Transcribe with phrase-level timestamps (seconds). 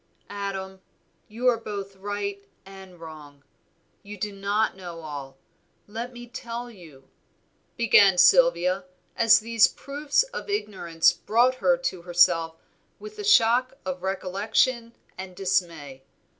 [0.31, 0.81] "Adam,
[1.27, 3.43] you are both right and wrong,
[4.01, 5.37] you do not know all,
[5.85, 7.07] let me tell you,"
[7.77, 8.85] began Sylvia,
[9.15, 12.55] as these proofs of ignorance brought her to herself
[12.97, 16.01] with a shock of recollection and dismay.